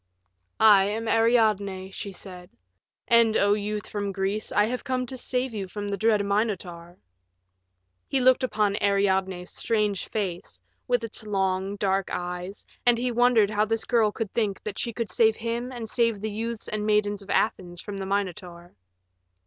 "I 0.59 0.85
am 0.85 1.07
Ariadne," 1.07 1.91
she 1.91 2.11
said, 2.11 2.49
"and, 3.07 3.37
O 3.37 3.53
youth 3.53 3.87
from 3.87 4.11
Greece, 4.11 4.51
I 4.51 4.65
have 4.65 4.83
come 4.83 5.05
to 5.05 5.15
save 5.15 5.53
you 5.53 5.67
from 5.67 5.87
the 5.89 5.95
dread 5.95 6.25
Minotaur." 6.25 6.97
He 8.07 8.19
looked 8.19 8.43
upon 8.43 8.81
Ariadne's 8.81 9.51
strange 9.51 10.07
face 10.07 10.59
with 10.87 11.03
its 11.03 11.27
long, 11.27 11.75
dark 11.75 12.09
eyes, 12.11 12.65
and 12.83 12.97
he 12.97 13.11
wondered 13.11 13.51
how 13.51 13.65
this 13.65 13.85
girl 13.85 14.11
could 14.11 14.33
think 14.33 14.63
that 14.63 14.79
she 14.79 14.91
could 14.91 15.11
save 15.11 15.35
him 15.35 15.71
and 15.71 15.87
save 15.87 16.19
the 16.19 16.31
youths 16.31 16.67
and 16.67 16.83
maidens 16.83 17.21
of 17.21 17.29
Athens 17.29 17.79
from 17.79 17.97
the 17.97 18.05
Minotaur. 18.07 18.73